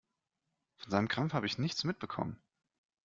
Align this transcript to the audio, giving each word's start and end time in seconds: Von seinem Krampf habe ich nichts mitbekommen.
Von 0.77 0.89
seinem 0.89 1.07
Krampf 1.09 1.33
habe 1.33 1.45
ich 1.45 1.59
nichts 1.59 1.83
mitbekommen. 1.83 2.41